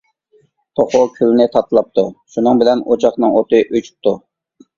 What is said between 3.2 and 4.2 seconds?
ئوتى ئۆچۈپتۇ.